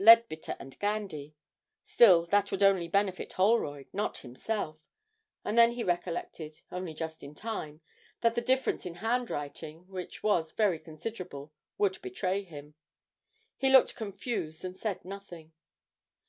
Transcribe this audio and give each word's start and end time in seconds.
Leadbitter 0.00 0.56
and 0.60 0.78
Gandy; 0.78 1.34
still, 1.82 2.24
that 2.26 2.52
would 2.52 2.62
only 2.62 2.86
benefit 2.86 3.32
Holroyd 3.32 3.88
not 3.92 4.18
himself, 4.18 4.78
and 5.44 5.58
then 5.58 5.72
he 5.72 5.82
recollected, 5.82 6.60
only 6.70 6.94
just 6.94 7.24
in 7.24 7.34
time, 7.34 7.80
that 8.20 8.36
the 8.36 8.40
difference 8.40 8.86
in 8.86 8.94
handwriting 8.94 9.88
(which 9.88 10.22
was 10.22 10.52
very 10.52 10.78
considerable) 10.78 11.52
would 11.78 12.00
betray 12.00 12.44
him. 12.44 12.76
He 13.56 13.70
looked 13.70 13.96
confused 13.96 14.64
and 14.64 14.78
said 14.78 15.04
nothing. 15.04 15.52